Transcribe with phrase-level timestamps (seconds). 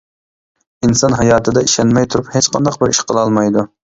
[0.87, 3.67] ئىنسان ھاياتىدا ئىشەنمەي تۇرۇپ ھېچ قانداق بىر ئىش قىلالمايدۇ.